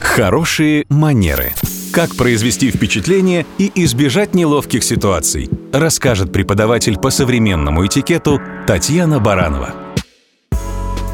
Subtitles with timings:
[0.00, 1.52] Хорошие манеры.
[1.92, 9.74] Как произвести впечатление и избежать неловких ситуаций, расскажет преподаватель по современному этикету Татьяна Баранова.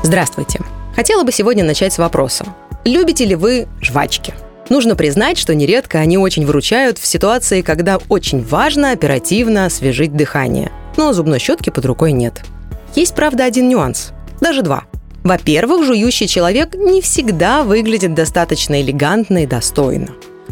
[0.03, 0.61] Здравствуйте.
[0.95, 2.46] Хотела бы сегодня начать с вопроса.
[2.85, 4.35] Любите ли вы жвачки?
[4.71, 10.71] Нужно признать, что нередко они очень выручают в ситуации, когда очень важно оперативно освежить дыхание.
[10.96, 12.45] Но зубной щетки под рукой нет.
[12.95, 14.12] Есть, правда, один нюанс.
[14.41, 14.84] Даже два–
[15.27, 20.11] во-первых, жующий человек не всегда выглядит достаточно элегантно и достойно.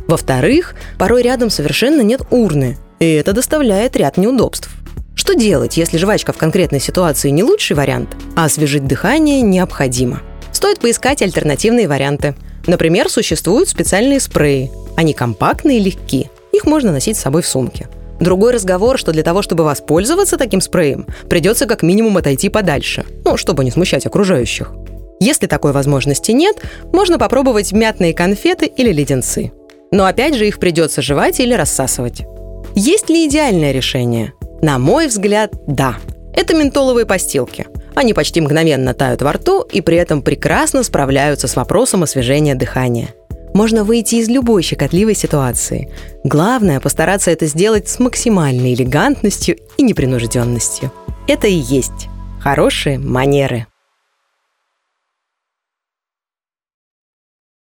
[0.09, 4.69] Во-вторых, порой рядом совершенно нет урны, и это доставляет ряд неудобств.
[5.15, 10.21] Что делать, если жвачка в конкретной ситуации не лучший вариант, а освежить дыхание необходимо?
[10.51, 12.35] Стоит поискать альтернативные варианты.
[12.67, 14.73] Например, существуют специальные спреи.
[14.97, 16.31] Они компактные и легки.
[16.53, 17.89] Их можно носить с собой в сумке.
[18.25, 23.37] Другой разговор, что для того, чтобы воспользоваться таким спреем, придется как минимум отойти подальше, ну,
[23.37, 24.73] чтобы не смущать окружающих.
[25.21, 26.57] Если такой возможности нет,
[26.91, 29.53] можно попробовать мятные конфеты или леденцы.
[29.91, 32.23] Но опять же их придется жевать или рассасывать.
[32.75, 34.33] Есть ли идеальное решение?
[34.63, 35.97] На мой взгляд, да.
[36.35, 37.67] Это ментоловые постилки.
[37.95, 43.11] Они почти мгновенно тают во рту и при этом прекрасно справляются с вопросом освежения дыхания–
[43.55, 45.91] можно выйти из любой щекотливой ситуации.
[46.25, 50.93] Главное– постараться это сделать с максимальной элегантностью и непринужденностью.
[51.27, 52.09] Это и есть
[52.41, 53.67] хорошие манеры.